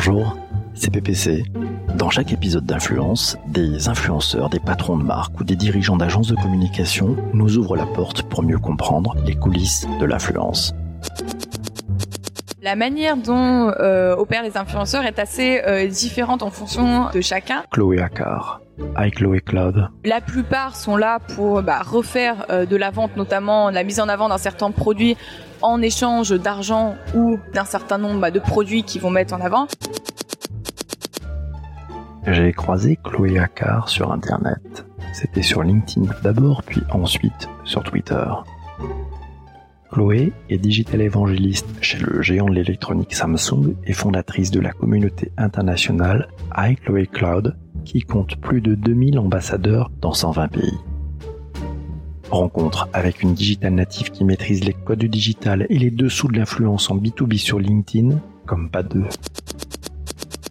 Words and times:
Bonjour, 0.00 0.36
c'est 0.74 0.92
PPC. 0.92 1.42
Dans 1.96 2.08
chaque 2.08 2.32
épisode 2.32 2.64
d'Influence, 2.64 3.36
des 3.48 3.88
influenceurs, 3.88 4.48
des 4.48 4.60
patrons 4.60 4.96
de 4.96 5.02
marque 5.02 5.40
ou 5.40 5.42
des 5.42 5.56
dirigeants 5.56 5.96
d'agences 5.96 6.28
de 6.28 6.36
communication 6.36 7.16
nous 7.32 7.58
ouvrent 7.58 7.74
la 7.74 7.84
porte 7.84 8.22
pour 8.22 8.44
mieux 8.44 8.60
comprendre 8.60 9.16
les 9.26 9.34
coulisses 9.34 9.88
de 9.98 10.06
l'influence. 10.06 10.72
La 12.62 12.76
manière 12.76 13.16
dont 13.16 13.72
euh, 13.80 14.14
opèrent 14.14 14.44
les 14.44 14.56
influenceurs 14.56 15.04
est 15.04 15.18
assez 15.18 15.62
euh, 15.66 15.88
différente 15.88 16.44
en 16.44 16.50
fonction 16.50 17.10
de 17.12 17.20
chacun. 17.20 17.64
Chloé 17.72 18.00
Accard, 18.00 18.60
Hi 18.96 19.10
Chloé 19.10 19.40
Cloud. 19.40 19.88
La 20.04 20.20
plupart 20.20 20.76
sont 20.76 20.96
là 20.96 21.18
pour 21.34 21.60
bah, 21.62 21.80
refaire 21.84 22.46
euh, 22.50 22.66
de 22.66 22.76
la 22.76 22.90
vente, 22.90 23.16
notamment 23.16 23.70
la 23.70 23.82
mise 23.82 23.98
en 23.98 24.08
avant 24.08 24.28
d'un 24.28 24.38
certain 24.38 24.70
produit 24.70 25.16
en 25.62 25.82
échange 25.82 26.30
d'argent 26.30 26.96
ou 27.14 27.38
d'un 27.52 27.64
certain 27.64 27.98
nombre 27.98 28.20
bah, 28.20 28.30
de 28.30 28.40
produits 28.40 28.82
qu'ils 28.82 29.00
vont 29.00 29.10
mettre 29.10 29.34
en 29.34 29.40
avant. 29.40 29.66
J'ai 32.26 32.52
croisé 32.52 32.98
Chloé 33.02 33.38
Accard 33.38 33.88
sur 33.88 34.12
Internet. 34.12 34.84
C'était 35.12 35.42
sur 35.42 35.62
LinkedIn 35.62 36.10
d'abord, 36.22 36.62
puis 36.62 36.82
ensuite 36.90 37.48
sur 37.64 37.82
Twitter. 37.82 38.26
Chloé 39.90 40.32
est 40.50 40.58
digital 40.58 41.00
évangéliste 41.00 41.66
chez 41.80 41.98
le 41.98 42.20
géant 42.20 42.46
de 42.46 42.52
l'électronique 42.52 43.14
Samsung 43.14 43.74
et 43.86 43.94
fondatrice 43.94 44.50
de 44.50 44.60
la 44.60 44.72
communauté 44.72 45.32
internationale 45.38 46.28
iChloé 46.56 47.06
Cloud 47.06 47.56
qui 47.84 48.02
compte 48.02 48.36
plus 48.36 48.60
de 48.60 48.74
2000 48.74 49.18
ambassadeurs 49.18 49.90
dans 50.00 50.12
120 50.12 50.48
pays. 50.48 50.78
Rencontre 52.30 52.88
avec 52.92 53.22
une 53.22 53.34
digital 53.34 53.74
native 53.74 54.10
qui 54.10 54.24
maîtrise 54.24 54.64
les 54.64 54.74
codes 54.74 54.98
du 54.98 55.08
digital 55.08 55.66
et 55.70 55.78
les 55.78 55.90
dessous 55.90 56.28
de 56.28 56.38
l'influence 56.38 56.90
en 56.90 56.96
B2B 56.96 57.38
sur 57.38 57.58
LinkedIn 57.58 58.18
comme 58.46 58.70
pas 58.70 58.82
deux. 58.82 59.04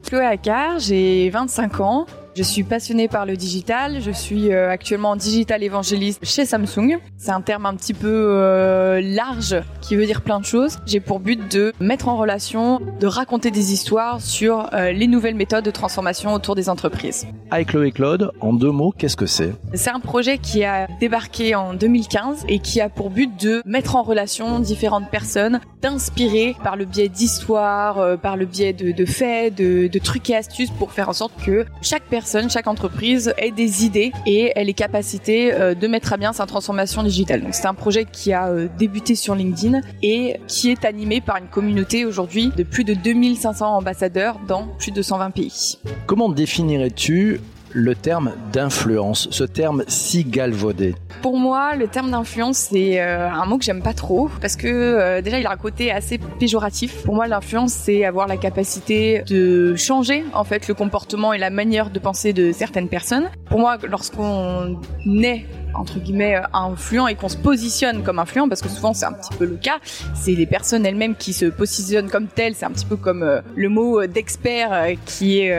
Chloé 0.08 0.26
Accard, 0.26 0.80
j'ai 0.80 1.30
25 1.30 1.80
ans. 1.82 2.06
Je 2.38 2.44
suis 2.44 2.62
passionnée 2.62 3.08
par 3.08 3.26
le 3.26 3.36
digital. 3.36 4.00
Je 4.00 4.12
suis 4.12 4.54
euh, 4.54 4.70
actuellement 4.70 5.16
digital 5.16 5.64
évangéliste 5.64 6.24
chez 6.24 6.46
Samsung. 6.46 7.00
C'est 7.18 7.32
un 7.32 7.42
terme 7.42 7.66
un 7.66 7.74
petit 7.74 7.96
peu 7.96 8.12
euh, 8.14 9.02
large 9.02 9.60
qui 9.82 9.96
veut 9.96 10.06
dire 10.06 10.22
plein 10.22 10.40
de 10.40 10.46
choses. 10.46 10.78
J'ai 10.86 11.00
pour 11.00 11.20
but 11.20 11.52
de 11.52 11.74
mettre 11.80 12.10
en 12.10 12.16
relation, 12.16 12.80
de 13.00 13.08
raconter 13.08 13.50
des 13.50 13.74
histoires 13.74 14.22
sur 14.22 14.70
euh, 14.74 14.92
les 14.92 15.08
nouvelles 15.08 15.34
méthodes 15.34 15.66
de 15.66 15.72
transformation 15.72 16.32
autour 16.36 16.54
des 16.54 16.70
entreprises. 16.70 17.26
Chloé 17.66 17.92
Claude, 17.92 18.32
en 18.40 18.54
deux 18.54 18.70
mots, 18.70 18.94
qu'est-ce 18.96 19.18
que 19.18 19.26
c'est? 19.26 19.54
C'est 19.74 19.90
un 19.90 20.00
projet 20.00 20.38
qui 20.38 20.64
a 20.64 20.86
débarqué 21.00 21.56
en 21.56 21.74
2015 21.74 22.46
et 22.50 22.60
qui 22.60 22.82
a 22.82 22.90
pour 22.90 23.10
but 23.10 23.32
de 23.42 23.64
mettre 23.66 23.96
en 23.96 24.04
relation 24.04 24.60
différentes 24.60 25.10
personnes, 25.10 25.60
d'inspirer 25.82 26.56
par 26.64 26.76
le 26.76 26.86
biais 26.86 27.10
d'histoires, 27.10 28.20
par 28.20 28.38
le 28.38 28.46
biais 28.46 28.74
de, 28.74 28.92
de 28.92 29.06
faits, 29.06 29.56
de, 29.56 29.88
de 29.88 30.00
trucs 30.00 30.30
et 30.30 30.36
astuces 30.36 30.70
pour 30.70 30.92
faire 30.92 31.10
en 31.10 31.14
sorte 31.14 31.34
que 31.44 31.66
chaque 31.82 32.04
personne 32.04 32.27
chaque 32.50 32.68
entreprise 32.68 33.34
ait 33.38 33.52
des 33.52 33.86
idées 33.86 34.12
et 34.26 34.52
ait 34.56 34.64
les 34.64 34.74
capacités 34.74 35.54
euh, 35.54 35.74
de 35.74 35.88
mettre 35.88 36.14
à 36.14 36.18
bien 36.18 36.34
sa 36.34 36.46
transformation 36.46 37.04
digitale. 37.04 37.42
Donc 37.42 37.54
c'est 37.54 37.68
un 37.68 37.74
projet 37.74 38.06
qui 38.06 38.34
a 38.34 38.50
euh, 38.50 38.68
débuté 38.78 39.16
sur 39.16 39.36
LinkedIn 39.36 39.82
et 40.04 40.40
qui 40.48 40.70
est 40.70 40.86
animé 40.86 41.22
par 41.22 41.38
une 41.38 41.48
communauté 41.48 42.06
aujourd'hui 42.06 42.52
de 42.56 42.64
plus 42.64 42.84
de 42.84 42.94
2500 42.94 43.78
ambassadeurs 43.78 44.40
dans 44.48 44.68
plus 44.78 44.92
de 44.92 45.02
120 45.02 45.32
pays. 45.32 45.80
Comment 46.06 46.30
définirais-tu 46.30 47.40
le 47.72 47.96
terme 47.96 48.34
d'influence, 48.52 49.28
ce 49.32 49.44
terme 49.44 49.84
si 49.88 50.24
galvaudé 50.24 50.96
Pour 51.22 51.38
moi, 51.38 51.76
le 51.76 51.88
terme 51.88 52.12
d'influence, 52.12 52.58
c'est 52.58 53.00
euh, 53.00 53.30
un 53.30 53.46
mot 53.46 53.58
que 53.58 53.66
j'aime 53.66 53.82
pas 53.82 53.94
trop 53.94 54.30
parce 54.42 54.56
que 54.56 54.68
euh, 54.68 55.22
déjà, 55.22 55.40
il 55.40 55.46
a 55.46 55.52
un 55.52 55.58
côté 55.58 55.92
assez 55.92 56.18
péjoratif. 56.18 57.04
Pour 57.04 57.16
moi, 57.16 57.28
l'influence, 57.28 57.74
c'est 57.74 58.06
avoir 58.06 58.28
la 58.28 58.38
capacité 58.38 59.24
de 59.28 59.76
changer 59.76 60.24
en 60.34 60.44
fait 60.44 60.68
le 60.68 60.74
comportement 60.74 61.34
et 61.34 61.38
la 61.38 61.50
manière 61.50 61.90
de 61.90 62.00
penser 62.00 62.34
de 62.34 62.52
certaines 62.52 62.90
personnes. 62.90 63.30
Pour 63.46 63.60
moi, 63.60 63.78
lorsqu'on 63.88 64.80
est 65.24 65.46
entre 65.78 66.00
guillemets 66.00 66.36
euh, 66.36 66.42
influent 66.54 67.08
et 67.08 67.16
qu'on 67.16 67.30
se 67.30 67.38
positionne 67.38 68.04
comme 68.04 68.20
influent 68.20 68.50
parce 68.50 68.62
que 68.62 68.70
souvent 68.70 68.94
c'est 68.94 69.06
un 69.06 69.14
petit 69.14 69.34
peu 69.38 69.46
le 69.46 69.56
cas 69.56 69.78
c'est 70.14 70.34
les 70.34 70.46
personnes 70.46 70.86
elles-mêmes 70.86 71.16
qui 71.16 71.34
se 71.34 71.46
positionnent 71.46 72.10
comme 72.10 72.28
telles 72.28 72.56
c'est 72.56 72.66
un 72.66 72.72
petit 72.72 72.86
peu 72.86 72.96
comme 72.96 73.24
euh, 73.24 73.42
le 73.56 73.70
mot 73.70 74.02
euh, 74.02 74.08
d'expert 74.08 74.88
qui 75.06 75.50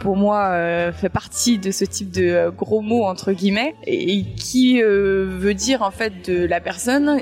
pour 0.00 0.16
moi 0.16 0.52
fait 0.92 1.08
partie 1.08 1.58
de 1.58 1.70
ce 1.70 1.84
type 1.84 2.10
de 2.10 2.50
gros 2.50 2.80
mots 2.80 3.04
entre 3.04 3.32
guillemets 3.32 3.74
et, 3.86 4.24
qui 4.36 4.80
veut 4.80 5.54
dire 5.54 5.82
en 5.82 5.90
fait 5.90 6.28
de 6.28 6.46
la 6.46 6.60
personne 6.60 7.18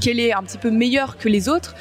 qu'elle 0.00 0.20
est 0.20 0.32
un 0.32 0.42
petit 0.42 0.58
peu 0.58 0.70
meilleure 0.70 1.18
que 1.18 1.28
les 1.28 1.48
autres 1.48 1.74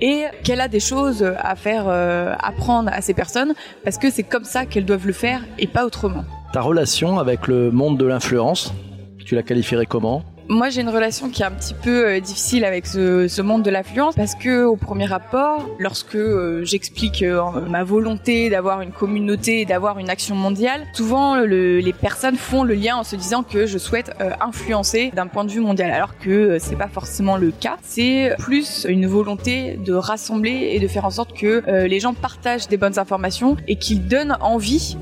et 0.00 0.24
qu'elle 0.42 0.60
a 0.60 0.68
des 0.68 0.80
choses 0.80 1.22
à 1.22 1.56
faire 1.56 1.88
apprendre 1.88 2.90
à 2.92 3.00
ces 3.00 3.14
personnes 3.14 3.54
parce 3.84 3.98
que 3.98 4.10
c'est 4.10 4.24
comme 4.24 4.44
ça 4.44 4.66
qu'elles 4.66 4.86
doivent 4.86 5.06
le 5.06 5.12
faire 5.12 5.42
et 5.58 5.66
pas 5.66 5.86
autrement. 5.86 6.24
Ta 6.52 6.60
relation 6.60 7.18
avec 7.18 7.46
le 7.46 7.70
monde 7.70 7.98
de 7.98 8.06
l'influence 8.06 8.74
tu 9.24 9.34
la 9.34 9.42
qualifierais 9.42 9.86
comment 9.86 10.24
moi, 10.50 10.68
j'ai 10.68 10.82
une 10.82 10.90
relation 10.90 11.30
qui 11.30 11.40
est 11.40 11.46
un 11.46 11.50
petit 11.50 11.72
peu 11.72 12.06
euh, 12.06 12.20
difficile 12.20 12.66
avec 12.66 12.86
ce, 12.86 13.40
monde 13.40 13.62
de 13.62 13.70
l'affluence 13.70 14.14
parce 14.14 14.34
que, 14.34 14.64
au 14.64 14.76
premier 14.76 15.06
rapport, 15.06 15.66
lorsque 15.78 16.16
euh, 16.16 16.62
j'explique 16.64 17.22
euh, 17.22 17.42
ma 17.66 17.82
volonté 17.82 18.50
d'avoir 18.50 18.82
une 18.82 18.92
communauté, 18.92 19.64
d'avoir 19.64 19.98
une 19.98 20.10
action 20.10 20.34
mondiale, 20.34 20.82
souvent 20.92 21.36
le, 21.36 21.78
les 21.78 21.92
personnes 21.94 22.36
font 22.36 22.62
le 22.62 22.74
lien 22.74 22.96
en 22.96 23.04
se 23.04 23.16
disant 23.16 23.42
que 23.42 23.64
je 23.64 23.78
souhaite 23.78 24.12
influencer 24.40 25.10
d'un 25.14 25.28
point 25.28 25.44
de 25.44 25.50
vue 25.50 25.60
mondial, 25.60 25.90
alors 25.90 26.18
que 26.18 26.58
c'est 26.58 26.76
pas 26.76 26.88
forcément 26.88 27.38
le 27.38 27.50
cas. 27.50 27.78
C'est 27.82 28.34
plus 28.38 28.86
une 28.86 29.06
volonté 29.06 29.78
de 29.82 29.94
rassembler 29.94 30.70
et 30.72 30.78
de 30.78 30.88
faire 30.88 31.06
en 31.06 31.10
sorte 31.10 31.32
que 31.32 31.62
les 31.86 32.00
gens 32.00 32.12
partagent 32.12 32.68
des 32.68 32.76
bonnes 32.76 32.98
informations 32.98 33.56
et 33.66 33.76
qu'ils 33.76 34.06
donnent 34.06 34.36
envie, 34.40 34.96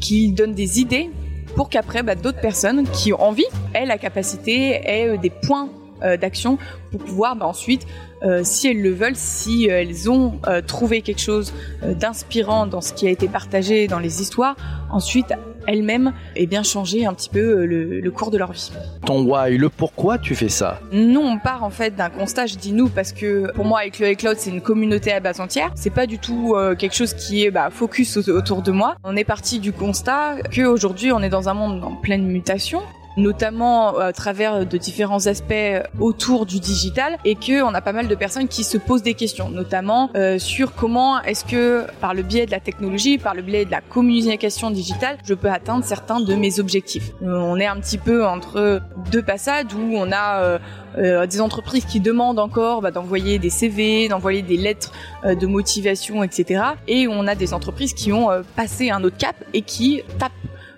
qu'ils 0.00 0.34
donnent 0.34 0.54
des 0.54 0.80
idées 0.80 1.10
pour 1.54 1.68
qu'après 1.68 2.02
bah, 2.02 2.14
d'autres 2.14 2.40
personnes 2.40 2.86
qui 2.88 3.12
ont 3.12 3.22
envie 3.22 3.46
aient 3.74 3.86
la 3.86 3.98
capacité, 3.98 4.80
aient 4.84 5.08
euh, 5.08 5.16
des 5.16 5.30
points 5.30 5.68
euh, 6.02 6.16
d'action 6.16 6.58
pour 6.90 7.00
pouvoir 7.00 7.36
bah, 7.36 7.46
ensuite, 7.46 7.86
euh, 8.22 8.42
si 8.42 8.68
elles 8.68 8.82
le 8.82 8.92
veulent, 8.92 9.16
si 9.16 9.66
elles 9.66 10.10
ont 10.10 10.40
trouvé 10.66 11.02
quelque 11.02 11.20
chose 11.20 11.52
d'inspirant 11.82 12.66
dans 12.66 12.80
ce 12.80 12.92
qui 12.92 13.06
a 13.06 13.10
été 13.10 13.28
partagé 13.28 13.86
dans 13.86 13.98
les 13.98 14.22
histoires, 14.22 14.56
ensuite 14.90 15.34
elles-mêmes 15.66 16.12
et 16.36 16.46
bien 16.46 16.62
changer 16.62 17.06
un 17.06 17.14
petit 17.14 17.28
peu 17.28 17.64
le, 17.64 18.10
cours 18.10 18.30
de 18.30 18.38
leur 18.38 18.52
vie. 18.52 18.70
Ton 19.04 19.24
why, 19.24 19.56
le 19.56 19.68
pourquoi 19.68 20.18
tu 20.18 20.34
fais 20.34 20.48
ça? 20.48 20.80
Nous, 20.92 21.20
on 21.20 21.38
part 21.38 21.64
en 21.64 21.70
fait 21.70 21.96
d'un 21.96 22.10
constat, 22.10 22.46
je 22.46 22.56
dis 22.56 22.72
nous 22.72 22.88
parce 22.88 23.12
que 23.12 23.52
pour 23.52 23.64
moi, 23.64 23.80
avec 23.80 23.98
le 23.98 24.14
Cloud, 24.14 24.36
c'est 24.38 24.50
une 24.50 24.60
communauté 24.60 25.12
à 25.12 25.20
base 25.20 25.40
entière. 25.40 25.72
C'est 25.74 25.90
pas 25.90 26.06
du 26.06 26.18
tout 26.18 26.54
quelque 26.78 26.94
chose 26.94 27.14
qui 27.14 27.44
est 27.44 27.50
bah, 27.50 27.70
focus 27.70 28.16
autour 28.28 28.62
de 28.62 28.70
moi. 28.70 28.96
On 29.04 29.16
est 29.16 29.24
parti 29.24 29.58
du 29.58 29.72
constat 29.72 30.36
qu'aujourd'hui, 30.54 31.12
on 31.12 31.20
est 31.20 31.28
dans 31.28 31.48
un 31.48 31.54
monde 31.54 31.82
en 31.82 31.96
pleine 31.96 32.26
mutation 32.26 32.82
notamment 33.16 33.96
à 33.98 34.12
travers 34.12 34.66
de 34.66 34.78
différents 34.78 35.26
aspects 35.26 35.54
autour 36.00 36.46
du 36.46 36.60
digital 36.60 37.18
et 37.24 37.34
que 37.34 37.62
on 37.62 37.74
a 37.74 37.80
pas 37.80 37.92
mal 37.92 38.08
de 38.08 38.14
personnes 38.14 38.48
qui 38.48 38.64
se 38.64 38.78
posent 38.78 39.02
des 39.02 39.14
questions, 39.14 39.48
notamment 39.48 40.10
euh, 40.16 40.38
sur 40.38 40.74
comment 40.74 41.20
est-ce 41.22 41.44
que 41.44 41.84
par 42.00 42.14
le 42.14 42.22
biais 42.22 42.46
de 42.46 42.50
la 42.50 42.60
technologie, 42.60 43.18
par 43.18 43.34
le 43.34 43.42
biais 43.42 43.64
de 43.64 43.70
la 43.70 43.80
communication 43.80 44.70
digitale, 44.70 45.18
je 45.24 45.34
peux 45.34 45.50
atteindre 45.50 45.84
certains 45.84 46.20
de 46.20 46.34
mes 46.34 46.60
objectifs. 46.60 47.12
Euh, 47.22 47.38
on 47.38 47.56
est 47.58 47.66
un 47.66 47.76
petit 47.76 47.98
peu 47.98 48.26
entre 48.26 48.80
deux 49.12 49.22
passages 49.22 49.66
où 49.74 49.96
on 49.96 50.10
a 50.12 50.40
euh, 50.40 50.58
euh 50.98 51.26
des 51.26 51.40
entreprises 51.40 51.84
qui 51.84 52.00
demandent 52.00 52.38
encore 52.38 52.82
bah, 52.82 52.90
d'envoyer 52.90 53.38
des 53.38 53.50
CV, 53.50 54.08
d'envoyer 54.08 54.42
des 54.42 54.56
lettres 54.56 54.92
de 55.24 55.46
motivation, 55.46 56.22
etc. 56.22 56.62
Et 56.86 57.08
on 57.08 57.26
a 57.26 57.34
des 57.34 57.54
entreprises 57.54 57.94
qui 57.94 58.12
ont 58.12 58.28
passé 58.56 58.90
un 58.90 59.02
autre 59.02 59.16
cap 59.16 59.36
et 59.54 59.62
qui 59.62 60.02
tapent 60.18 60.32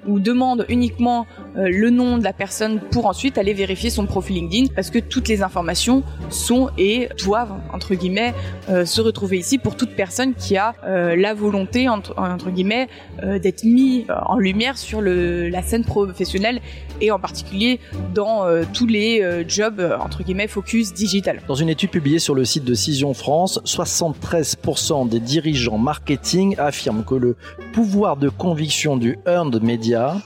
ou 0.06 0.20
demande 0.20 0.64
uniquement 0.68 1.26
euh, 1.40 1.45
le 1.56 1.90
nom 1.90 2.18
de 2.18 2.24
la 2.24 2.32
personne 2.32 2.80
pour 2.80 3.06
ensuite 3.06 3.38
aller 3.38 3.54
vérifier 3.54 3.90
son 3.90 4.06
profil 4.06 4.36
LinkedIn 4.36 4.72
parce 4.74 4.90
que 4.90 4.98
toutes 4.98 5.28
les 5.28 5.42
informations 5.42 6.02
sont 6.30 6.70
et 6.76 7.08
doivent 7.24 7.54
entre 7.72 7.94
guillemets 7.94 8.34
euh, 8.68 8.84
se 8.84 9.00
retrouver 9.00 9.38
ici 9.38 9.58
pour 9.58 9.76
toute 9.76 9.90
personne 9.90 10.34
qui 10.34 10.56
a 10.56 10.74
euh, 10.84 11.16
la 11.16 11.34
volonté 11.34 11.88
entre, 11.88 12.14
guillemets 12.50 12.88
d'être 13.22 13.64
mis 13.64 14.06
en 14.08 14.38
lumière 14.38 14.78
sur 14.78 15.00
la 15.00 15.62
scène 15.62 15.84
professionnelle 15.84 16.60
et 17.00 17.10
en 17.10 17.18
particulier 17.18 17.80
dans 18.14 18.44
tous 18.72 18.86
les 18.86 19.44
jobs 19.48 19.96
entre 20.00 20.22
guillemets 20.22 20.48
focus 20.48 20.92
digital. 20.92 21.40
Dans 21.48 21.54
une 21.54 21.68
étude 21.68 21.90
publiée 21.90 22.18
sur 22.18 22.34
le 22.34 22.44
site 22.44 22.64
de 22.64 22.74
Cision 22.74 23.14
France, 23.14 23.60
73% 23.64 25.08
des 25.08 25.20
dirigeants 25.20 25.78
marketing 25.78 26.56
affirment 26.58 27.04
que 27.04 27.14
le 27.14 27.36
pouvoir 27.72 28.16
de 28.16 28.28
conviction 28.28 28.96
du 28.96 29.18
earned 29.26 29.62
media 29.62 30.16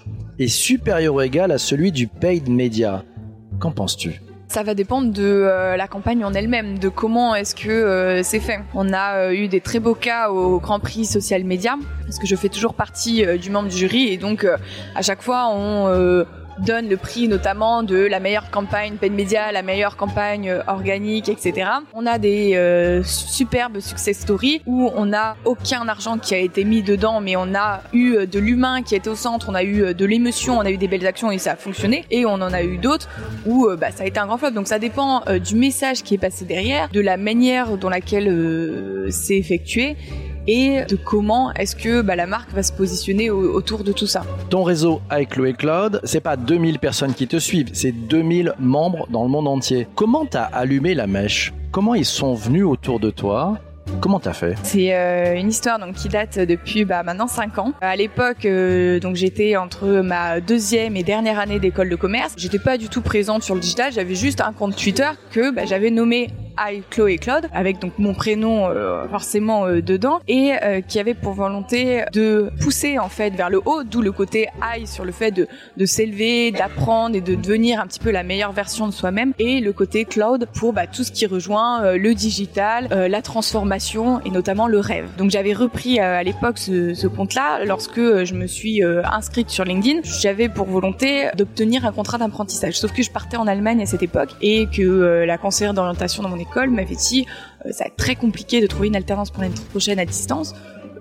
est 0.41 0.49
supérieur 0.49 1.15
ou 1.15 1.21
égal 1.21 1.53
à 1.53 1.59
celui 1.59 1.93
du 1.93 2.07
paid 2.07 2.49
media. 2.49 3.05
Qu'en 3.59 3.73
penses-tu? 3.73 4.23
Ça 4.49 4.65
va 4.65 4.75
dépendre 4.75 5.13
de 5.13 5.23
euh, 5.23 5.77
la 5.77 5.87
campagne 5.87 6.25
en 6.25 6.33
elle-même, 6.33 6.79
de 6.79 6.89
comment 6.89 7.37
est-ce 7.37 7.55
que 7.55 7.69
euh, 7.69 8.23
c'est 8.25 8.41
fait. 8.41 8.59
On 8.75 8.93
a 8.93 9.27
euh, 9.27 9.33
eu 9.33 9.47
des 9.47 9.61
très 9.61 9.79
beaux 9.79 9.95
cas 9.95 10.31
au 10.31 10.59
Grand 10.59 10.81
Prix 10.81 11.05
Social 11.05 11.45
Media, 11.45 11.77
parce 12.05 12.19
que 12.19 12.27
je 12.27 12.35
fais 12.35 12.49
toujours 12.49 12.75
partie 12.75 13.25
du 13.39 13.51
membre 13.51 13.69
du 13.69 13.77
jury, 13.77 14.09
et 14.09 14.17
donc 14.17 14.45
à 14.97 15.03
chaque 15.03 15.23
fois 15.23 15.49
on 15.55 16.25
donne 16.59 16.89
le 16.89 16.97
prix 16.97 17.29
notamment 17.29 17.83
de 17.83 17.97
la 17.97 18.21
meilleure 18.21 18.51
campagne 18.51 18.95
paid 18.95 19.13
média, 19.13 19.53
la 19.53 19.63
meilleure 19.63 19.97
campagne 19.97 20.55
organique, 20.67 21.29
etc. 21.29 21.71
On 21.95 22.07
a 22.07 22.19
des 22.19 23.01
superbes 23.05 23.81
success 23.81 24.21
stories 24.21 24.63
où 24.67 24.91
on 24.95 25.07
n'a 25.07 25.37
aucun 25.45 25.89
argent 25.89 26.19
qui 26.19 26.35
a 26.35 26.39
été 26.39 26.65
mis 26.65 26.83
dedans, 26.83 27.21
mais 27.21 27.37
on 27.37 27.55
a 27.55 27.83
eu 27.93 28.27
de 28.27 28.39
l'humain 28.39 28.83
qui 28.83 28.95
était 28.95 29.11
au 29.11 29.15
centre, 29.15 29.49
on 29.49 29.55
a 29.55 29.63
eu 29.63 29.95
de 29.95 30.05
l'émotion, 30.05 30.59
on 30.59 30.63
a 30.63 30.71
eu 30.71 30.77
des 30.77 30.89
belles 30.89 31.07
actions 31.07 31.31
et 31.31 31.39
ça 31.39 31.53
a 31.53 31.57
fonctionné. 31.57 32.05
Et 32.11 32.27
on 32.27 32.35
en 32.35 32.53
a 32.53 32.63
eu 32.63 32.79
d'autres 32.79 33.09
où 33.47 33.69
bah, 33.79 33.91
ça 33.91 34.05
a 34.05 34.07
été 34.07 34.19
un 34.19 34.27
grand 34.27 34.39
flop. 34.39 34.51
Donc 34.51 34.69
ça 34.69 34.79
dépend 34.79 35.23
du 35.43 35.55
message 35.55 36.03
qui 36.03 36.15
est 36.15 36.19
passé 36.19 36.45
derrière, 36.45 36.89
de 36.91 37.01
la 37.01 37.17
manière 37.17 37.77
dont 37.77 37.89
laquelle 37.89 39.07
c'est 39.11 39.37
effectué 39.37 39.97
et 40.51 40.85
de 40.85 40.97
comment 40.97 41.53
est-ce 41.55 41.77
que 41.77 42.03
bah, 42.03 42.17
la 42.17 42.27
marque 42.27 42.53
va 42.53 42.65
se 42.65 42.73
positionner 42.73 43.31
autour 43.31 43.85
de 43.85 43.93
tout 43.93 44.09
ça. 44.09 44.23
Ton 44.49 44.65
réseau 44.65 45.01
avec 45.09 45.31
Chloé 45.31 45.53
Cloud, 45.53 46.01
c'est 46.03 46.21
pas 46.21 46.37
2000 46.37 46.81
personnes 46.81 47.15
qui 47.15 47.29
te 47.29 47.37
suivent, 47.37 47.71
c'est 47.73 47.93
2000 47.93 48.55
membres 48.59 49.07
dans 49.11 49.23
le 49.23 49.29
monde 49.29 49.47
entier. 49.47 49.87
Comment 49.95 50.27
t'as 50.27 50.43
allumé 50.43 50.95
la 50.95 51.07
mèche? 51.07 51.53
Comment 51.71 51.95
ils 51.95 52.05
sont 52.05 52.35
venus 52.35 52.65
autour 52.65 52.99
de 52.99 53.11
toi? 53.11 53.59
Comment 54.01 54.19
t'as 54.19 54.33
fait? 54.33 54.57
C'est 54.63 54.95
euh, 54.95 55.35
une 55.39 55.49
histoire 55.49 55.79
donc 55.79 55.95
qui 55.95 56.09
date 56.09 56.39
depuis 56.39 56.85
bah, 56.85 57.03
maintenant 57.03 57.27
5 57.27 57.59
ans. 57.59 57.73
À 57.81 57.95
l'époque, 57.97 58.45
euh, 58.45 58.99
donc 58.99 59.17
j'étais 59.17 59.57
entre 59.57 60.01
ma 60.01 60.41
deuxième 60.41 60.97
et 60.97 61.03
dernière 61.03 61.39
année 61.39 61.59
d'école 61.59 61.91
de 61.91 61.97
commerce. 61.97 62.35
J'étais 62.37 62.59
pas 62.59 62.79
du 62.79 62.89
tout 62.89 63.03
présente 63.03 63.43
sur 63.43 63.55
le 63.55 63.61
digital. 63.61 63.93
J'avais 63.93 64.15
juste 64.15 64.41
un 64.41 64.53
compte 64.53 64.77
Twitter 64.77 65.09
que 65.31 65.53
bah, 65.53 65.65
j'avais 65.67 65.91
nommé 65.91 66.31
I 66.61 66.83
Chloé 66.91 67.17
Claude 67.17 67.47
avec 67.55 67.79
donc 67.79 67.93
mon 67.99 68.13
prénom 68.13 68.69
euh, 68.69 69.09
forcément 69.09 69.67
euh, 69.67 69.81
dedans 69.81 70.21
et 70.29 70.53
euh, 70.63 70.83
qui 70.83 71.01
avait 71.01 71.15
pour 71.15 71.33
volonté 71.33 72.05
de 72.13 72.51
pousser 72.61 72.99
en 72.99 73.09
fait 73.09 73.31
vers 73.31 73.49
le 73.49 73.61
haut, 73.65 73.83
d'où 73.83 74.03
le 74.03 74.13
côté 74.13 74.49
I 74.63 74.87
sur 74.87 75.07
le 75.07 75.13
fait 75.13 75.31
de, 75.31 75.49
de 75.79 75.87
s'élever, 75.87 76.51
d'apprendre 76.51 77.17
et 77.17 77.23
de 77.23 77.35
devenir 77.35 77.81
un 77.81 77.87
petit 77.87 77.99
peu 77.99 78.11
la 78.11 78.23
meilleure 78.23 78.53
version 78.53 78.87
de 78.87 78.93
soi-même 78.93 79.33
et 79.39 79.61
le 79.61 79.73
côté 79.73 80.05
cloud 80.05 80.47
pour 80.55 80.75
bah, 80.75 80.87
tout 80.87 81.03
ce 81.03 81.13
qui 81.13 81.25
rejoint 81.25 81.97
le 81.97 82.15
digital, 82.15 82.89
la 82.91 83.23
transformation 83.23 84.21
et 84.25 84.31
notamment 84.31 84.67
le 84.67 84.81
rêve. 84.81 85.09
Donc 85.17 85.31
j'avais 85.31 85.55
repris 85.55 85.99
à 85.99 86.23
l'époque 86.23 86.59
ce, 86.59 86.93
ce 86.93 87.07
compte-là 87.07 87.65
lorsque 87.65 88.01
je 88.01 88.35
me 88.35 88.47
suis 88.47 88.83
inscrite 88.83 89.49
sur 89.51 89.65
LinkedIn. 89.65 90.01
J'avais 90.03 90.49
pour 90.49 90.67
volonté 90.67 91.29
d'obtenir 91.37 91.87
un 91.87 91.93
contrat 91.93 92.19
d'apprentissage. 92.19 92.75
Sauf 92.79 92.93
que 92.93 93.03
je 93.03 93.11
partais 93.11 93.37
en 93.37 93.47
Allemagne 93.47 93.81
à 93.83 93.87
cette 93.87 94.03
époque 94.03 94.31
et 94.43 94.67
que 94.67 95.25
la 95.27 95.39
conseillère 95.39 95.75
d'orientation 95.75 96.23
dans 96.23 96.29
mon 96.29 96.37
école 96.37 96.50
m'avait 96.71 96.97
dit 96.97 97.27
euh, 97.65 97.73
ça 97.73 97.85
va 97.85 97.89
être 97.89 97.97
très 97.97 98.17
compliqué 98.17 98.61
de 98.61 98.67
trouver 98.67 98.89
une 98.89 98.97
alternance 98.97 99.31
pour 99.31 99.43
l'année 99.43 99.55
prochaine 99.71 99.99
à 99.99 100.05
distance. 100.05 100.55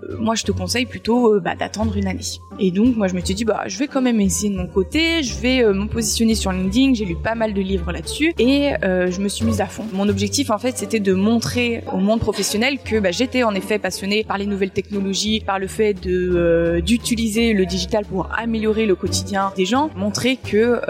Euh, 0.04 0.18
moi 0.19 0.36
je 0.36 0.44
te 0.44 0.51
conseille 0.51 0.86
plutôt 0.86 1.36
euh, 1.36 1.40
bah, 1.40 1.56
d'attendre 1.56 1.96
une 1.98 2.07
année. 2.07 2.19
Et 2.60 2.72
donc 2.72 2.96
moi 2.96 3.07
je 3.07 3.16
me 3.16 3.22
suis 3.22 3.34
dit 3.34 3.46
bah 3.46 3.63
je 3.68 3.78
vais 3.78 3.88
quand 3.88 4.01
même 4.01 4.19
essayer 4.19 4.50
de 4.50 4.57
mon 4.57 4.68
côté, 4.68 5.24
je 5.24 5.36
vais 5.36 5.63
me 5.63 5.88
positionner 5.88 6.36
sur 6.36 6.51
LinkedIn, 6.51 6.94
j'ai 6.94 7.06
lu 7.06 7.16
pas 7.16 7.36
mal 7.36 7.54
de 7.54 7.62
livres 7.62 7.92
là-dessus 7.92 8.34
et 8.38 8.72
je 8.81 9.22
me 9.22 9.30
suis 9.30 9.46
mise 9.46 9.62
à 9.62 9.66
fond. 9.66 9.86
Mon 9.94 10.10
objectif 10.10 10.51
en 10.51 10.57
fait 10.57 10.78
c'était 10.78 11.00
de 11.00 11.13
montrer 11.13 11.84
au 11.94 11.98
monde 11.98 12.19
professionnel 12.19 12.80
que 12.84 13.00
bah, 13.00 13.12
j'étais 13.12 13.44
en 13.44 13.56
effet 13.56 13.80
passionnée 13.80 14.25
par 14.25 14.38
les 14.38 14.46
nouvelles 14.46 14.72
technologies, 14.72 15.40
par 15.40 15.57
le 15.57 15.68
fait 15.68 15.94
de 15.94 16.81
d'utiliser 16.86 17.54
le 17.54 17.66
digital 17.66 18.04
pour 18.04 18.30
améliorer 18.38 18.86
le 18.86 18.96
quotidien 18.96 19.54
des 19.56 19.66
gens, 19.66 19.90
montrer 19.96 20.36
que 20.38 20.81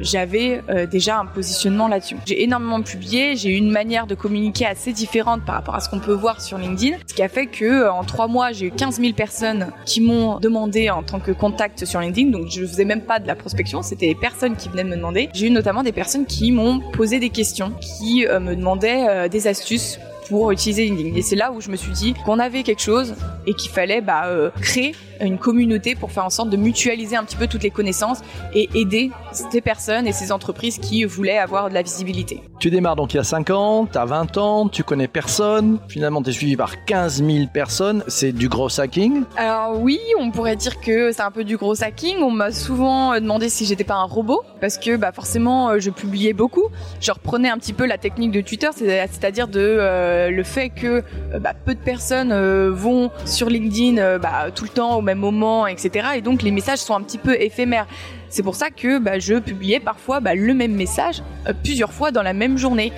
j'avais 0.00 0.62
déjà 0.90 1.18
un 1.18 1.26
positionnement 1.26 1.88
là-dessus. 1.88 2.16
J'ai 2.24 2.42
énormément 2.42 2.80
publié, 2.80 3.36
j'ai 3.36 3.50
eu 3.50 3.56
une 3.56 3.70
manière 3.70 4.06
de 4.06 4.14
communiquer 4.14 4.64
assez 4.64 4.92
différente 4.92 5.44
par 5.44 5.56
rapport 5.56 5.74
à 5.74 5.80
ce 5.80 5.90
qu'on 5.90 6.00
peut 6.00 6.14
voir 6.14 6.40
sur 6.40 6.56
LinkedIn, 6.56 6.96
ce 7.06 7.12
qui 7.12 7.22
a 7.22 7.28
fait 7.28 7.46
que 7.46 7.90
en 7.90 8.04
trois 8.04 8.26
mois 8.26 8.49
j'ai 8.52 8.66
eu 8.66 8.70
15 8.70 9.00
000 9.00 9.12
personnes 9.12 9.72
qui 9.84 10.00
m'ont 10.00 10.38
demandé 10.38 10.90
en 10.90 11.02
tant 11.02 11.20
que 11.20 11.32
contact 11.32 11.84
sur 11.84 12.00
LinkedIn. 12.00 12.30
Donc 12.30 12.48
je 12.48 12.64
faisais 12.64 12.84
même 12.84 13.02
pas 13.02 13.18
de 13.18 13.26
la 13.26 13.34
prospection, 13.34 13.82
c'était 13.82 14.06
les 14.06 14.14
personnes 14.14 14.56
qui 14.56 14.68
venaient 14.68 14.84
me 14.84 14.96
demander. 14.96 15.28
J'ai 15.32 15.46
eu 15.46 15.50
notamment 15.50 15.82
des 15.82 15.92
personnes 15.92 16.26
qui 16.26 16.52
m'ont 16.52 16.80
posé 16.92 17.18
des 17.18 17.30
questions, 17.30 17.72
qui 17.80 18.26
euh, 18.26 18.40
me 18.40 18.56
demandaient 18.56 19.08
euh, 19.08 19.28
des 19.28 19.46
astuces 19.46 19.98
pour 20.28 20.50
utiliser 20.52 20.84
LinkedIn. 20.84 21.16
Et 21.16 21.22
c'est 21.22 21.36
là 21.36 21.52
où 21.52 21.60
je 21.60 21.70
me 21.70 21.76
suis 21.76 21.92
dit 21.92 22.14
qu'on 22.24 22.38
avait 22.38 22.62
quelque 22.62 22.82
chose 22.82 23.14
et 23.46 23.54
qu'il 23.54 23.70
fallait 23.70 24.00
bah, 24.00 24.26
euh, 24.26 24.50
créer 24.60 24.94
une 25.20 25.38
communauté 25.38 25.94
pour 25.94 26.10
faire 26.12 26.24
en 26.24 26.30
sorte 26.30 26.50
de 26.50 26.56
mutualiser 26.56 27.16
un 27.16 27.24
petit 27.24 27.36
peu 27.36 27.46
toutes 27.46 27.62
les 27.62 27.70
connaissances 27.70 28.20
et 28.54 28.68
aider 28.74 29.10
ces 29.32 29.60
personnes 29.60 30.06
et 30.06 30.12
ces 30.12 30.32
entreprises 30.32 30.78
qui 30.78 31.04
voulaient 31.04 31.38
avoir 31.38 31.68
de 31.68 31.74
la 31.74 31.82
visibilité. 31.82 32.42
Tu 32.58 32.70
démarres 32.70 32.96
donc 32.96 33.14
il 33.14 33.16
y 33.16 33.20
a 33.20 33.24
5 33.24 33.50
ans, 33.50 33.86
tu 33.90 33.98
as 33.98 34.04
20 34.04 34.36
ans, 34.38 34.68
tu 34.68 34.84
connais 34.84 35.08
personne, 35.08 35.78
finalement 35.88 36.22
tu 36.22 36.30
es 36.30 36.32
suivi 36.32 36.56
par 36.56 36.84
15 36.84 37.24
000 37.24 37.46
personnes, 37.52 38.04
c'est 38.06 38.32
du 38.32 38.48
gros 38.48 38.80
hacking. 38.80 39.24
Alors 39.36 39.80
oui, 39.80 39.98
on 40.18 40.30
pourrait 40.30 40.56
dire 40.56 40.80
que 40.80 41.12
c'est 41.12 41.22
un 41.22 41.30
peu 41.30 41.44
du 41.44 41.56
gros 41.56 41.82
hacking, 41.82 42.18
on 42.18 42.30
m'a 42.30 42.52
souvent 42.52 43.14
demandé 43.14 43.48
si 43.48 43.64
j'étais 43.64 43.84
pas 43.84 43.94
un 43.94 44.04
robot, 44.04 44.42
parce 44.60 44.78
que 44.78 44.96
bah, 44.96 45.12
forcément 45.12 45.78
je 45.78 45.90
publiais 45.90 46.32
beaucoup, 46.32 46.64
je 47.00 47.10
reprenais 47.12 47.48
un 47.48 47.58
petit 47.58 47.72
peu 47.72 47.86
la 47.86 47.98
technique 47.98 48.32
de 48.32 48.40
Twitter, 48.40 48.68
c'est-à-dire 48.72 49.48
de 49.48 49.60
euh, 49.60 50.30
le 50.30 50.42
fait 50.42 50.70
que 50.70 51.02
euh, 51.34 51.38
bah, 51.38 51.52
peu 51.64 51.74
de 51.74 51.80
personnes 51.80 52.32
euh, 52.32 52.70
vont 52.72 53.10
sur 53.24 53.48
LinkedIn 53.48 54.18
bah, 54.18 54.50
tout 54.54 54.64
le 54.64 54.70
temps 54.70 54.96
au 54.96 55.02
moment, 55.14 55.66
etc. 55.66 56.08
Et 56.16 56.20
donc 56.20 56.42
les 56.42 56.50
messages 56.50 56.78
sont 56.78 56.94
un 56.94 57.02
petit 57.02 57.18
peu 57.18 57.40
éphémères. 57.40 57.86
C'est 58.28 58.42
pour 58.42 58.54
ça 58.54 58.70
que 58.70 58.98
bah, 58.98 59.18
je 59.18 59.34
publiais 59.34 59.80
parfois 59.80 60.20
bah, 60.20 60.34
le 60.34 60.54
même 60.54 60.74
message 60.74 61.22
plusieurs 61.62 61.92
fois 61.92 62.10
dans 62.10 62.22
la 62.22 62.32
même 62.32 62.58
journée. 62.58 62.92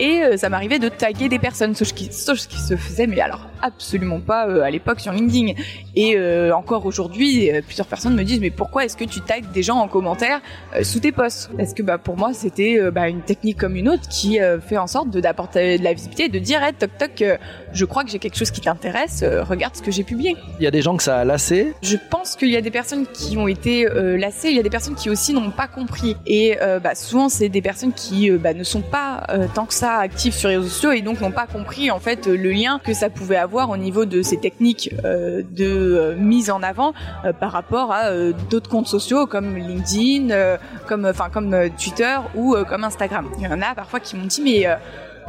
Et 0.00 0.22
euh, 0.22 0.36
ça 0.36 0.48
m'arrivait 0.48 0.78
de 0.78 0.88
taguer 0.88 1.28
des 1.28 1.38
personnes, 1.38 1.74
ce 1.74 1.84
qui, 1.84 2.12
ce 2.12 2.32
qui 2.46 2.60
se 2.60 2.76
faisait, 2.76 3.06
mais 3.06 3.20
alors 3.20 3.46
absolument 3.60 4.20
pas 4.20 4.46
euh, 4.48 4.62
à 4.62 4.70
l'époque 4.70 5.00
sur 5.00 5.12
LinkedIn. 5.12 5.54
Et 5.96 6.16
encore 6.52 6.86
aujourd'hui, 6.86 7.50
plusieurs 7.66 7.88
personnes 7.88 8.14
me 8.14 8.22
disent 8.22 8.38
mais 8.40 8.50
pourquoi 8.50 8.84
est-ce 8.84 8.96
que 8.96 9.04
tu 9.04 9.20
tagues 9.20 9.50
des 9.50 9.64
gens 9.64 9.78
en 9.78 9.88
commentaire 9.88 10.40
sous 10.82 11.00
tes 11.00 11.10
posts? 11.10 11.50
Parce 11.56 11.74
que 11.74 11.82
bah, 11.82 11.98
pour 11.98 12.16
moi 12.16 12.32
c'était 12.34 12.78
bah, 12.92 13.08
une 13.08 13.22
technique 13.22 13.58
comme 13.58 13.74
une 13.74 13.88
autre 13.88 14.08
qui 14.08 14.38
fait 14.64 14.78
en 14.78 14.86
sorte 14.86 15.10
d'apporter 15.10 15.76
de, 15.76 15.82
la 15.82 15.92
visibilité, 15.92 16.28
de 16.28 16.38
dire 16.38 16.62
hey, 16.62 16.72
toc 16.72 16.90
toc, 16.98 17.24
je 17.72 17.84
crois 17.84 18.04
que 18.04 18.10
j'ai 18.10 18.20
quelque 18.20 18.36
chose 18.36 18.52
qui 18.52 18.60
t'intéresse, 18.60 19.24
regarde 19.24 19.74
ce 19.74 19.82
que 19.82 19.90
j'ai 19.90 20.04
publié. 20.04 20.36
Il 20.60 20.64
y 20.64 20.68
a 20.68 20.70
des 20.70 20.82
gens 20.82 20.96
que 20.96 21.02
ça 21.02 21.18
a 21.18 21.24
lassé? 21.24 21.74
Je 21.82 21.96
pense 22.10 22.36
qu'il 22.36 22.50
y 22.50 22.56
a 22.56 22.60
des 22.60 22.70
personnes 22.70 23.06
qui 23.12 23.36
ont 23.36 23.48
été 23.48 23.88
lassées. 23.92 24.50
Il 24.50 24.56
y 24.56 24.60
a 24.60 24.62
des 24.62 24.70
personnes 24.70 24.94
qui 24.94 25.10
aussi 25.10 25.32
n'ont 25.32 25.50
pas 25.50 25.66
compris. 25.66 26.16
Et 26.26 26.56
euh, 26.60 26.78
bah, 26.80 26.94
souvent, 26.94 27.28
c'est 27.28 27.48
des 27.48 27.62
personnes 27.62 27.87
qui 27.90 28.30
euh, 28.30 28.38
bah, 28.38 28.54
ne 28.54 28.64
sont 28.64 28.80
pas 28.80 29.24
euh, 29.30 29.46
tant 29.52 29.66
que 29.66 29.74
ça 29.74 29.96
actives 29.96 30.34
sur 30.34 30.48
les 30.48 30.56
réseaux 30.56 30.68
sociaux 30.68 30.92
et 30.92 31.02
donc 31.02 31.20
n'ont 31.20 31.30
pas 31.30 31.46
compris 31.46 31.90
en 31.90 31.98
fait 31.98 32.26
le 32.26 32.50
lien 32.50 32.80
que 32.82 32.92
ça 32.92 33.10
pouvait 33.10 33.36
avoir 33.36 33.70
au 33.70 33.76
niveau 33.76 34.04
de 34.04 34.22
ces 34.22 34.38
techniques 34.38 34.94
de 35.04 36.14
mise 36.18 36.50
en 36.50 36.62
avant 36.62 36.92
par 37.40 37.52
rapport 37.52 37.92
à 37.92 38.10
d'autres 38.50 38.68
comptes 38.68 38.86
sociaux 38.86 39.26
comme 39.26 39.56
LinkedIn, 39.56 40.56
comme 40.86 41.06
enfin 41.06 41.28
comme 41.30 41.54
Twitter 41.78 42.16
ou 42.34 42.56
comme 42.68 42.84
Instagram. 42.84 43.26
Il 43.38 43.44
y 43.44 43.46
en 43.46 43.60
a 43.62 43.74
parfois 43.74 44.00
qui 44.00 44.16
m'ont 44.16 44.26
dit 44.26 44.42
mais 44.42 44.66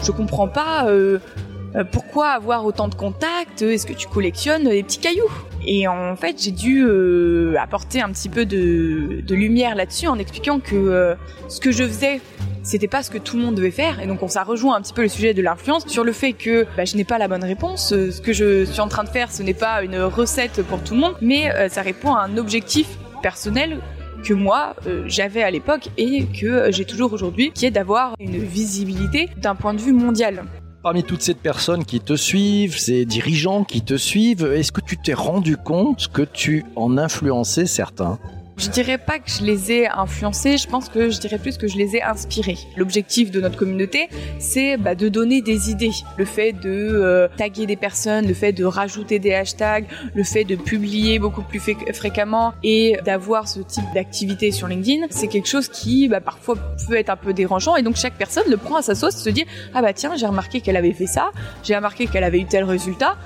je 0.04 0.12
comprends 0.12 0.48
pas 0.48 0.88
euh, 1.76 1.84
pourquoi 1.84 2.30
avoir 2.30 2.66
autant 2.66 2.88
de 2.88 2.96
contacts 2.96 3.62
Est-ce 3.62 3.86
que 3.86 3.94
tu 3.94 4.08
collectionnes 4.08 4.64
des 4.64 4.84
petits 4.84 5.00
cailloux? 5.00 5.32
Et 5.66 5.88
en 5.88 6.16
fait, 6.16 6.42
j'ai 6.42 6.52
dû 6.52 6.83
euh, 6.83 7.56
apporter 7.60 8.02
un 8.02 8.10
petit 8.10 8.30
peu 8.30 8.45
de, 8.45 9.24
lumière 9.30 9.76
là-dessus 9.76 10.07
en 10.07 10.18
expliquant 10.18 10.60
que 10.60 10.76
euh, 10.76 11.16
ce 11.48 11.60
que 11.60 11.72
je 11.72 11.83
faisais 11.83 12.22
c'était 12.69 12.88
pas 12.88 13.02
ce 13.02 13.09
que 13.09 13.18
tout 13.18 13.35
le 13.35 13.44
monde 13.44 13.56
devait 13.56 13.71
faire 13.71 13.99
et 13.99 14.06
donc 14.06 14.21
on 14.21 14.28
ça 14.28 14.44
rejoint 14.44 14.76
un 14.76 14.81
petit 14.81 14.94
peu 14.94 15.02
le 15.02 15.09
sujet 15.09 15.33
de 15.33 15.42
l'influence 15.42 15.88
sur 15.88 16.04
le 16.04 16.11
fait 16.11 16.33
que 16.33 16.68
bah, 16.78 16.85
je 16.85 16.95
n'ai 16.95 17.04
pas 17.04 17.18
la 17.18 17.28
bonne 17.28 17.44
réponse 17.44 17.90
ce 17.90 18.21
que 18.21 18.31
je 18.31 18.66
suis 18.66 18.80
en 18.80 18.88
train 18.88 19.04
de 19.04 19.09
faire 19.09 19.31
ce 19.31 19.42
n'est 19.42 19.56
pas 19.56 19.83
une 19.83 19.99
recette 20.02 20.61
pour 20.64 20.83
tout 20.83 20.94
le 20.94 20.99
monde 20.99 21.16
mais 21.21 21.52
ça 21.69 21.81
répond 21.81 22.14
à 22.14 22.21
un 22.21 22.38
objectif 22.38 22.88
personnel 23.23 23.80
que 24.23 24.33
moi 24.33 24.76
j'avais 25.07 25.42
à 25.42 25.49
l'époque 25.49 25.90
et 25.97 26.26
que 26.28 26.71
j'ai 26.71 26.85
toujours 26.85 27.11
aujourd'hui 27.14 27.52
qui 27.54 27.66
est 27.66 27.71
d'avoir 27.71 28.14
une 28.19 28.38
visibilité 28.38 29.30
d'un 29.38 29.56
point 29.56 29.73
de 29.73 29.81
vue 29.81 29.94
mondial. 29.94 30.44
Parmi 30.81 31.04
toutes 31.04 31.21
ces 31.21 31.33
personnes 31.33 31.83
qui 31.83 31.99
te 31.99 32.16
suivent, 32.16 32.78
ces 32.78 33.04
dirigeants 33.06 33.66
qui 33.66 33.81
te 33.81 33.97
suivent, 33.97 34.45
est-ce 34.54 34.71
que 34.71 34.80
tu 34.80 34.95
t'es 34.95 35.14
rendu 35.14 35.57
compte 35.57 36.07
que 36.07 36.21
tu 36.21 36.64
en 36.78 36.97
influençais 36.97 37.66
certains? 37.66 38.18
Je 38.59 38.69
dirais 38.69 38.97
pas 38.97 39.19
que 39.19 39.30
je 39.30 39.44
les 39.44 39.71
ai 39.71 39.87
influencés, 39.87 40.57
je 40.57 40.68
pense 40.68 40.89
que 40.89 41.09
je 41.09 41.19
dirais 41.19 41.37
plus 41.37 41.57
que 41.57 41.68
je 41.68 41.78
les 41.78 41.95
ai 41.95 42.04
inspirés. 42.04 42.57
L'objectif 42.75 43.31
de 43.31 43.39
notre 43.39 43.57
communauté, 43.57 44.09
c'est 44.37 44.75
bah, 44.75 44.95
de 44.95 45.07
donner 45.07 45.42
des 45.42 45.71
idées. 45.71 45.94
Le 46.18 46.25
fait 46.25 46.51
de 46.51 46.69
euh, 46.69 47.28
taguer 47.37 47.66
des 47.66 47.78
personnes, 47.78 48.28
le 48.28 48.33
fait 48.33 48.51
de 48.51 48.66
rajouter 48.66 49.18
des 49.18 49.33
hashtags, 49.33 49.85
le 50.13 50.23
fait 50.23 50.44
de 50.44 50.57
publier 50.57 51.19
beaucoup 51.19 51.42
plus 51.42 51.61
fréquemment 51.94 52.54
et 52.61 52.97
d'avoir 53.06 53.47
ce 53.47 53.61
type 53.61 53.85
d'activité 53.94 54.51
sur 54.51 54.68
LinkedIn, 54.68 55.07
c'est 55.09 55.28
quelque 55.28 55.47
chose 55.47 55.69
qui 55.69 56.09
bah, 56.09 56.19
parfois 56.19 56.56
peut 56.87 56.97
être 56.97 57.09
un 57.09 57.18
peu 57.18 57.33
dérangeant 57.33 57.78
et 57.78 57.81
donc 57.81 57.95
chaque 57.95 58.16
personne 58.16 58.44
le 58.49 58.57
prend 58.57 58.75
à 58.75 58.81
sa 58.81 58.94
sauce, 58.94 59.16
se 59.16 59.30
dit 59.30 59.45
ah 59.73 59.81
bah 59.81 59.94
tiens 59.94 60.16
j'ai 60.18 60.25
remarqué 60.25 60.59
qu'elle 60.59 60.78
avait 60.78 60.94
fait 60.94 61.07
ça, 61.07 61.31
j'ai 61.63 61.75
remarqué 61.75 62.07
qu'elle 62.07 62.23
avait 62.23 62.39
eu 62.39 62.45
tel 62.45 62.66
résultat 62.66 63.18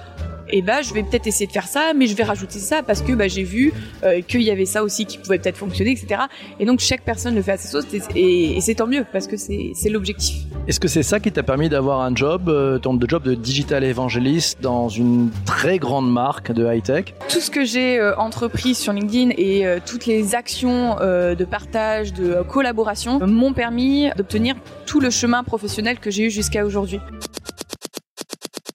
et 0.50 0.62
bah 0.62 0.82
je 0.82 0.94
vais 0.94 1.04
peut-être 1.04 1.28
essayer 1.28 1.48
de 1.48 1.52
faire 1.52 1.68
ça, 1.68 1.94
mais 1.96 2.08
je 2.08 2.16
vais 2.16 2.24
rajouter 2.24 2.60
ça 2.60 2.84
parce 2.84 3.02
que 3.02 3.14
bah, 3.14 3.28
j'ai 3.28 3.44
vu 3.44 3.74
euh, 4.04 4.22
qu'il 4.22 4.42
y 4.42 4.52
avait 4.52 4.66
ça 4.66 4.84
aussi 4.84 5.06
qui 5.06 5.18
pouvait 5.18 5.40
peut-être 5.40 5.58
fonctionner, 5.58 5.92
etc. 5.92 6.22
Et 6.60 6.66
donc 6.66 6.80
chaque 6.80 7.04
personne 7.04 7.36
le 7.36 7.42
fait 7.42 7.54
à 7.54 7.58
sa 7.58 7.70
sauce 7.70 7.86
et, 8.16 8.58
et 8.58 8.62
c'est 8.62 8.76
tant 8.76 8.88
mieux 8.88 9.06
parce 9.12 9.28
que 9.28 9.38
c'est 9.38 9.90
l'objectif. 9.90 10.44
Est-ce 10.68 10.80
que 10.80 10.88
c'est 10.88 11.04
ça 11.04 11.20
qui 11.20 11.32
t'a 11.32 11.44
permis 11.44 11.70
d'avoir 11.70 12.02
un 12.02 12.16
job, 12.16 12.48
euh, 12.48 12.80
ton 12.80 12.94
de 12.94 13.10
job 13.10 13.24
de 13.24 13.34
digital 13.34 13.84
évangéliste 13.84 14.62
dans 14.62 14.90
une 14.90 15.30
très 15.46 15.80
grande 15.80 16.12
marque 16.12 16.52
de 16.52 16.66
high-tech? 16.66 17.14
Tout 17.30 17.40
ce 17.40 17.52
que 17.52 17.66
j'ai 17.66 18.00
euh, 18.00 18.16
entrepris 18.18 18.76
sur 18.76 18.94
LinkedIn 18.94 19.32
et 19.38 19.66
euh, 19.66 19.80
toutes 19.86 20.06
les 20.06 20.36
actions 20.36 20.98
euh, 21.02 21.36
de 21.36 21.46
partage, 21.46 22.14
de 22.14 22.42
collaboration 22.44 23.20
m'ont 23.26 23.54
permis 23.54 24.10
d'obtenir 24.16 24.56
tout 24.86 25.00
le 25.00 25.10
chemin 25.10 25.44
professionnel 25.44 26.00
que 26.00 26.12
j'ai 26.12 26.26
eu 26.26 26.30
jusqu'à 26.30 26.66
aujourd'hui. 26.66 27.00